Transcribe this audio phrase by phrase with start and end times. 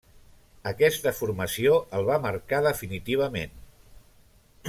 [0.69, 3.55] Aquesta formació el va marcar definitivament.